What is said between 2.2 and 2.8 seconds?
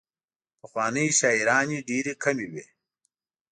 کمې وې.